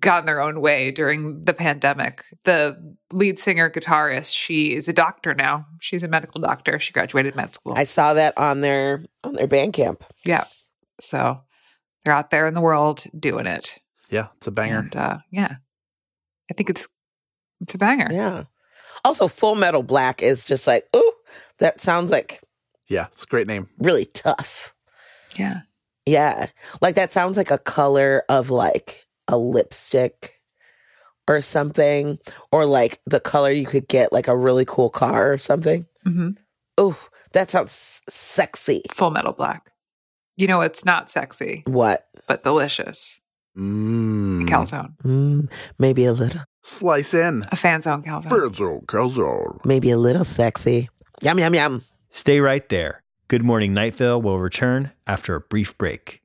[0.00, 2.24] gotten their own way during the pandemic.
[2.44, 5.66] The lead singer guitarist, she is a doctor now.
[5.80, 6.78] She's a medical doctor.
[6.78, 7.74] She graduated med school.
[7.76, 10.00] I saw that on their on their Bandcamp.
[10.24, 10.44] yeah.
[11.00, 11.40] So
[12.04, 13.78] they're out there in the world doing it.
[14.08, 14.78] Yeah, it's a banger.
[14.78, 15.56] And uh yeah.
[16.50, 16.88] I think it's
[17.60, 18.08] it's a banger.
[18.10, 18.44] Yeah.
[19.04, 21.12] Also, Full Metal Black is just like, ooh,
[21.58, 22.40] that sounds like
[22.88, 23.68] Yeah, it's a great name.
[23.78, 24.74] really tough.
[25.36, 25.60] Yeah.
[26.06, 26.46] Yeah.
[26.80, 30.34] Like that sounds like a color of like a lipstick
[31.28, 32.18] or something,
[32.52, 35.86] or like the color you could get like a really cool car or something.
[36.04, 36.30] hmm
[36.78, 36.96] Oh,
[37.32, 38.82] that sounds sexy.
[38.92, 39.72] Full metal black.
[40.36, 42.06] You know, it's not sexy, What?
[42.28, 43.20] but delicious.
[43.58, 44.42] Mmm.
[44.42, 44.94] A calzone.
[45.02, 47.42] Mm, maybe a little, Slice in.
[47.50, 48.28] A fan zone calzone.
[48.28, 49.64] Virgil calzone.
[49.64, 50.90] maybe a little sexy.
[51.22, 51.84] Yum, yum, yum.
[52.10, 53.02] Stay right there.
[53.28, 56.22] Good Morning Night Vale will return after a brief break.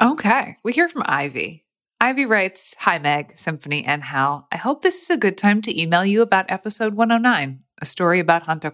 [0.00, 0.56] Okay.
[0.62, 1.64] We hear from Ivy.
[2.00, 4.46] Ivy writes Hi, Meg, Symphony, and Hal.
[4.50, 8.20] I hope this is a good time to email you about episode 109, a story
[8.20, 8.72] about Hunter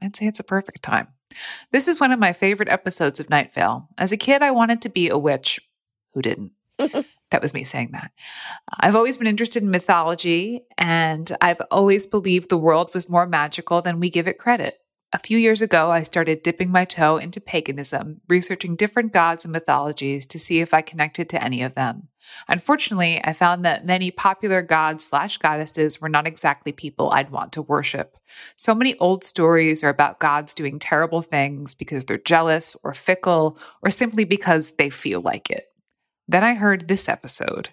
[0.00, 1.08] I'd say it's a perfect time.
[1.70, 3.88] This is one of my favorite episodes of Night Vale.
[3.98, 5.60] As a kid, I wanted to be a witch.
[6.12, 6.52] Who didn't?
[6.78, 8.10] that was me saying that.
[8.80, 13.82] I've always been interested in mythology, and I've always believed the world was more magical
[13.82, 14.78] than we give it credit.
[15.12, 19.52] A few years ago, I started dipping my toe into paganism, researching different gods and
[19.52, 22.08] mythologies to see if I connected to any of them.
[22.48, 27.52] Unfortunately, I found that many popular gods slash goddesses were not exactly people I'd want
[27.52, 28.16] to worship.
[28.56, 33.58] So many old stories are about gods doing terrible things because they're jealous or fickle
[33.82, 35.66] or simply because they feel like it.
[36.28, 37.70] Then I heard this episode.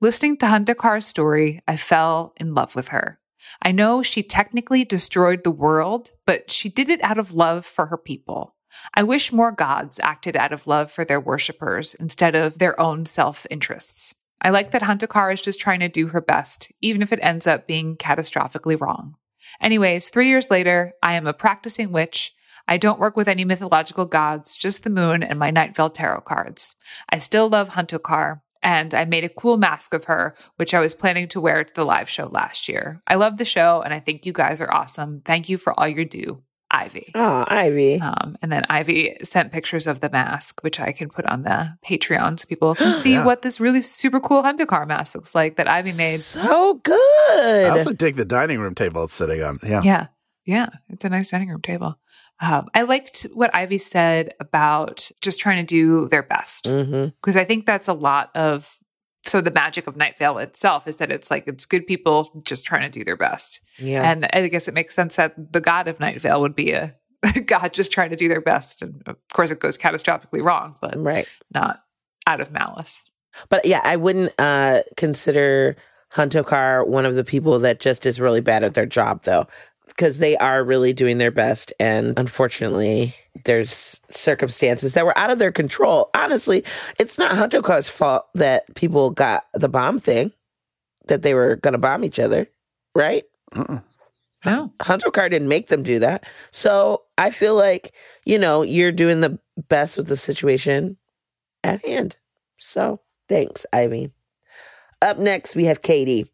[0.00, 3.18] Listening to Huntokar's story, I fell in love with her.
[3.60, 7.86] I know she technically destroyed the world, but she did it out of love for
[7.86, 8.54] her people.
[8.94, 13.04] I wish more gods acted out of love for their worshippers instead of their own
[13.04, 14.14] self interests.
[14.40, 17.46] I like that Huntokar is just trying to do her best, even if it ends
[17.46, 19.14] up being catastrophically wrong.
[19.60, 22.34] Anyways, three years later, I am a practicing witch.
[22.66, 26.22] I don't work with any mythological gods, just the moon and my Night Vale tarot
[26.22, 26.76] cards.
[27.08, 30.94] I still love Huntokar, and I made a cool mask of her, which I was
[30.94, 33.02] planning to wear to the live show last year.
[33.06, 35.22] I love the show, and I think you guys are awesome.
[35.24, 37.06] Thank you for all you do, Ivy.
[37.14, 38.00] Oh, Ivy.
[38.00, 41.76] Um, and then Ivy sent pictures of the mask, which I can put on the
[41.86, 43.24] Patreon so people can see Yeah.
[43.26, 46.20] what this really super cool Huntokar mask looks like that Ivy made.
[46.20, 46.92] So good.
[46.94, 47.78] I good.
[47.78, 49.58] also dig the dining room table it's sitting on.
[49.62, 49.82] Yeah.
[49.84, 50.06] Yeah.
[50.44, 50.68] Yeah.
[50.88, 51.98] It's a nice dining room table.
[52.40, 57.36] Um, I liked what Ivy said about just trying to do their best hmm because
[57.36, 58.78] I think that's a lot of
[59.24, 62.66] so the magic of Night Vale itself is that it's like it's good people just
[62.66, 63.60] trying to do their best.
[63.78, 64.10] Yeah.
[64.10, 66.94] And I guess it makes sense that the god of Night Vale would be a,
[67.46, 68.82] god just trying to do their best.
[68.82, 71.28] And of course, it goes catastrophically wrong, but right.
[71.54, 71.82] not
[72.26, 73.04] out of malice.
[73.48, 75.76] But yeah, I wouldn't uh, consider
[76.14, 79.46] Huntokar one of the people that just is really bad at their job, though,
[79.88, 81.72] because they are really doing their best.
[81.78, 83.14] And unfortunately,
[83.44, 86.10] there's circumstances that were out of their control.
[86.14, 86.64] Honestly,
[86.98, 90.32] it's not Hunter Huntokar's fault that people got the bomb thing,
[91.06, 92.48] that they were going to bomb each other,
[92.94, 93.24] right?
[93.52, 93.82] Mm-mm.
[94.44, 94.72] No.
[94.80, 96.26] Huntokar didn't make them do that.
[96.50, 97.92] So I feel like,
[98.24, 100.96] you know, you're doing the best with the situation
[101.62, 102.16] at hand.
[102.58, 104.10] So thanks, Ivy.
[105.00, 106.30] Up next, we have Katie.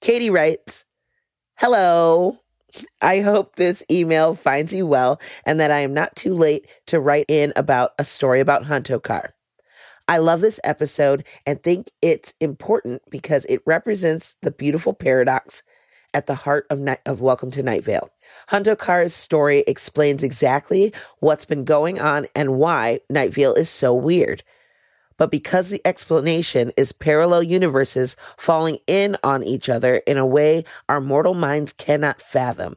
[0.00, 0.84] Katie writes,
[1.56, 2.38] Hello.
[3.00, 7.00] I hope this email finds you well and that I am not too late to
[7.00, 9.30] write in about a story about Huntokar.
[10.06, 15.62] I love this episode and think it's important because it represents the beautiful paradox
[16.12, 18.10] at the heart of of Welcome to Night Vale.
[18.48, 24.42] Huntokar's story explains exactly what's been going on and why Night Vale is so weird.
[25.16, 30.64] But because the explanation is parallel universes falling in on each other in a way
[30.88, 32.76] our mortal minds cannot fathom,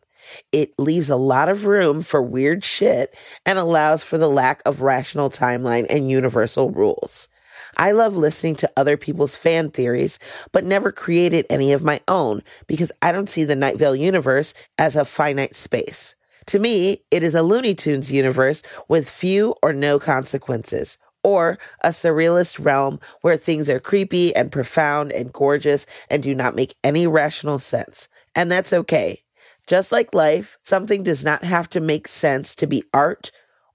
[0.52, 4.82] it leaves a lot of room for weird shit and allows for the lack of
[4.82, 7.30] rational timeline and universal rules.
[7.76, 10.20] I love listening to other people's fan theories,
[10.52, 14.54] but never created any of my own because I don't see the Night Vale universe
[14.78, 16.16] as a finite space.
[16.48, 21.90] To me, it is a Looney Tunes universe with few or no consequences, or a
[21.90, 27.08] surrealist realm where things are creepy and profound and gorgeous and do not make any
[27.08, 28.08] rational sense.
[28.36, 29.24] And that's okay.
[29.68, 33.32] Just like life, something does not have to make sense to be art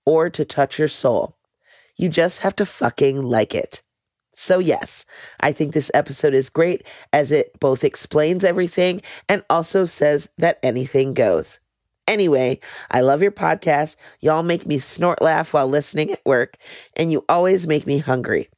[0.07, 1.37] or to touch your soul.
[1.97, 3.83] You just have to fucking like it.
[4.35, 5.05] So, yes,
[5.41, 10.59] I think this episode is great as it both explains everything and also says that
[10.63, 11.59] anything goes.
[12.13, 12.61] Anyway,
[12.91, 13.97] I love your podcast.
[14.21, 16.59] Y'all make me snort laugh while listening at work,
[16.95, 18.51] and you always make me hungry.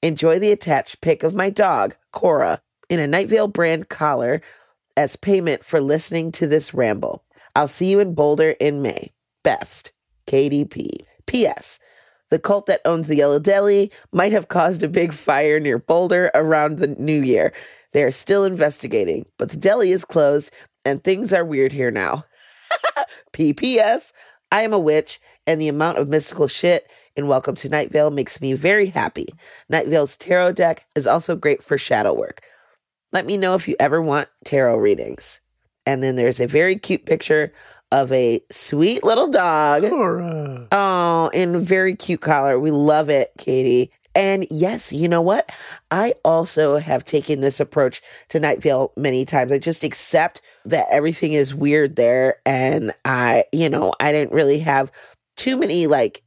[0.00, 4.40] Enjoy the attached pic of my dog, Cora, in a Night Vale brand collar
[4.96, 7.22] as payment for listening to this ramble.
[7.54, 9.12] I'll see you in Boulder in May.
[9.44, 9.92] Best,
[10.26, 11.04] KDP.
[11.26, 11.80] P.S.
[12.30, 16.30] The cult that owns the Yellow Deli might have caused a big fire near Boulder
[16.34, 17.52] around the new year.
[17.92, 20.50] They are still investigating, but the deli is closed
[20.84, 22.24] and things are weird here now.
[23.32, 24.12] PPS,
[24.50, 28.10] I am a witch, and the amount of mystical shit in Welcome to Night Vale
[28.10, 29.28] makes me very happy.
[29.68, 32.42] Night Vale's tarot deck is also great for shadow work.
[33.12, 35.40] Let me know if you ever want tarot readings.
[35.84, 37.52] And then there's a very cute picture
[37.90, 39.88] of a sweet little dog.
[39.88, 40.68] Cora.
[40.72, 42.58] Oh, in very cute collar.
[42.58, 43.92] We love it, Katie.
[44.14, 45.50] And yes, you know what?
[45.90, 49.52] I also have taken this approach to Night Vale many times.
[49.52, 52.36] I just accept that everything is weird there.
[52.44, 54.92] And I, you know, I didn't really have
[55.36, 56.22] too many like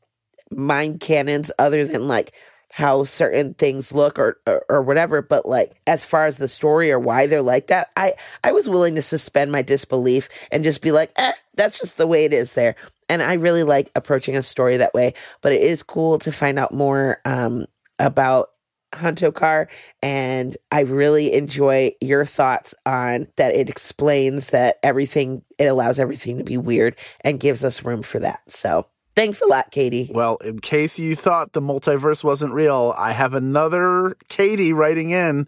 [0.51, 2.33] mind canons other than like
[2.71, 6.91] how certain things look or, or, or whatever but like as far as the story
[6.91, 8.13] or why they're like that i
[8.43, 12.05] i was willing to suspend my disbelief and just be like eh, that's just the
[12.05, 12.75] way it is there
[13.07, 16.59] and i really like approaching a story that way but it is cool to find
[16.59, 17.65] out more um
[17.99, 18.49] about
[18.93, 19.67] Huntokar,
[20.01, 23.55] and I really enjoy your thoughts on that.
[23.55, 28.19] It explains that everything, it allows everything to be weird and gives us room for
[28.19, 28.39] that.
[28.47, 30.09] So thanks a lot, Katie.
[30.13, 35.47] Well, in case you thought the multiverse wasn't real, I have another Katie writing in.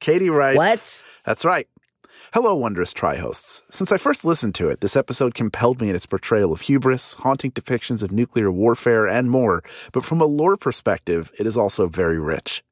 [0.00, 1.04] Katie writes, What?
[1.24, 1.68] That's right.
[2.34, 3.62] Hello, wondrous tri hosts.
[3.70, 7.14] Since I first listened to it, this episode compelled me in its portrayal of hubris,
[7.14, 9.62] haunting depictions of nuclear warfare, and more.
[9.92, 12.64] But from a lore perspective, it is also very rich.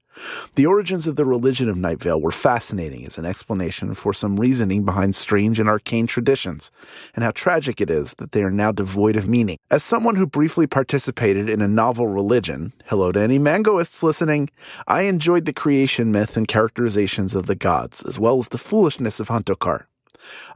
[0.55, 4.37] The origins of the religion of Night Vale were fascinating as an explanation for some
[4.37, 6.71] reasoning behind strange and arcane traditions,
[7.15, 9.59] and how tragic it is that they are now devoid of meaning.
[9.71, 14.51] As someone who briefly participated in a novel religion, hello to any mangoists listening,
[14.87, 19.21] I enjoyed the creation myth and characterizations of the gods, as well as the foolishness
[19.21, 19.87] of Huntokar.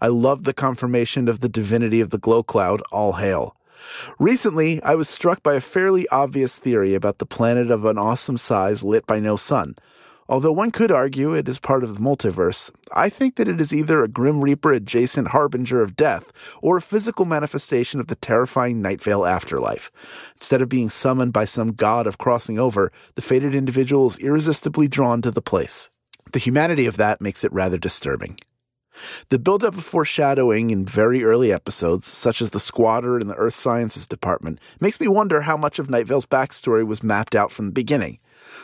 [0.01, 3.56] I loved the confirmation of the divinity of the glow cloud, all hail.
[4.19, 8.37] Recently, I was struck by a fairly obvious theory about the planet of an awesome
[8.37, 9.77] size lit by no sun.
[10.29, 13.73] Although one could argue it is part of the multiverse, I think that it is
[13.73, 18.83] either a Grim Reaper adjacent harbinger of death or a physical manifestation of the terrifying
[18.83, 19.93] Night Vale afterlife.
[20.35, 24.89] Instead of being summoned by some god of crossing over, the fated individual is irresistibly
[24.89, 25.91] drawn to the place.
[26.33, 28.41] The humanity of that makes it rather disturbing.
[29.31, 33.55] The buildup of foreshadowing in very early episodes, such as the squatter in the Earth
[33.55, 37.67] Sciences Department, makes me wonder how much of Night Vale's backstory was mapped out from
[37.67, 38.19] the beginning.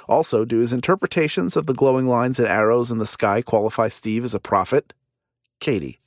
[0.08, 4.24] Also, do his interpretations of the glowing lines and arrows in the sky qualify Steve
[4.24, 4.92] as a prophet?
[5.60, 5.98] Katie.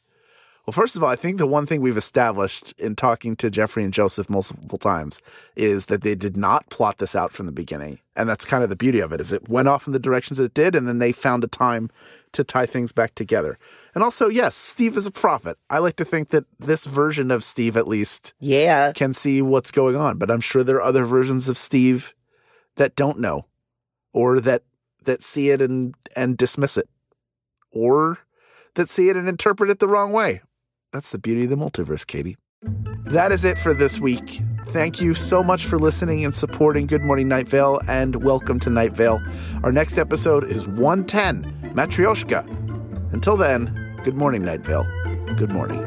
[0.66, 3.84] Well, first of all, I think the one thing we've established in talking to Jeffrey
[3.84, 5.22] and Joseph multiple times
[5.56, 8.00] is that they did not plot this out from the beginning.
[8.16, 10.38] And that's kind of the beauty of it, is it went off in the directions
[10.38, 11.92] that it did, and then they found a time
[12.32, 13.60] to tie things back together.
[13.96, 15.58] And also, yes, Steve is a prophet.
[15.70, 18.92] I like to think that this version of Steve, at least, Yeah.
[18.92, 20.18] can see what's going on.
[20.18, 22.14] But I'm sure there are other versions of Steve
[22.76, 23.46] that don't know,
[24.14, 24.64] or that
[25.06, 26.90] that see it and and dismiss it,
[27.72, 28.20] or
[28.74, 30.42] that see it and interpret it the wrong way.
[30.92, 32.36] That's the beauty of the multiverse, Katie.
[33.06, 34.42] That is it for this week.
[34.70, 38.70] Thank you so much for listening and supporting Good Morning Night Vale, and welcome to
[38.70, 39.22] Night Vale.
[39.64, 43.14] Our next episode is 110, Matryoshka.
[43.14, 44.86] Until then, good morning, Night Vale.
[45.36, 45.82] Good morning.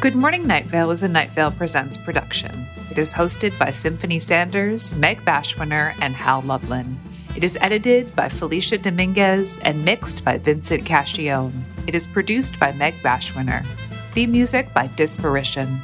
[0.00, 2.50] Good Morning Night Vale is a Night Vale Presents production.
[2.90, 6.98] It is hosted by Symphony Sanders, Meg Bashwiner, and Hal Lublin.
[7.36, 11.52] It is edited by Felicia Dominguez and mixed by Vincent Cascione.
[11.86, 13.64] It is produced by Meg Bashwiner.
[14.12, 15.78] Theme music by Disparition.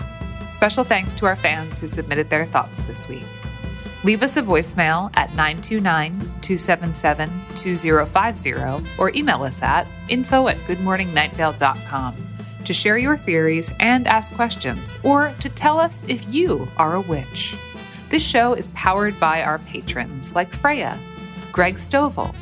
[0.52, 3.24] Special thanks to our fans who submitted their thoughts this week.
[4.02, 8.52] Leave us a voicemail at 929 277 2050
[8.98, 12.26] or email us at info at goodmorningnightvale.com
[12.66, 17.00] to share your theories and ask questions, or to tell us if you are a
[17.00, 17.54] witch.
[18.08, 20.98] This show is powered by our patrons like Freya,
[21.56, 22.34] Greg Stovall,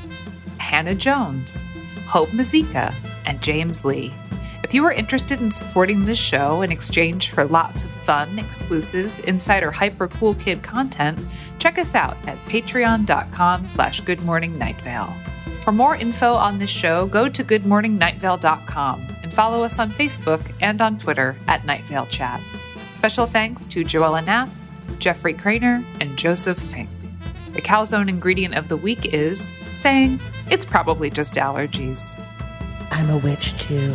[0.59, 1.62] Hannah Jones,
[2.05, 2.93] Hope Mazika,
[3.27, 4.12] and James Lee.
[4.65, 9.25] If you are interested in supporting this show in exchange for lots of fun, exclusive,
[9.25, 11.25] insider hyper cool kid content,
[11.61, 15.15] check us out at patreon.com slash goodmorningnightVale.
[15.62, 20.83] For more info on this show, go to goodmorningnightVale.com and follow us on Facebook and
[20.83, 22.41] on Twitter at Night Vale Chat.
[22.93, 24.49] Special thanks to Joella Knapp,
[24.99, 26.89] Jeffrey Cranor, and Joseph Fink.
[27.55, 32.21] The calzone ingredient of the week is saying it's probably just allergies.
[32.91, 33.95] I'm a witch too.